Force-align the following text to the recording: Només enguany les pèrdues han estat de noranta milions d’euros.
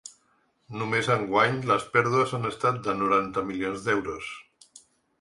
Només 0.81 1.09
enguany 1.15 1.59
les 1.73 1.87
pèrdues 1.97 2.35
han 2.39 2.51
estat 2.51 2.83
de 2.89 2.99
noranta 3.05 3.47
milions 3.53 3.89
d’euros. 3.89 4.35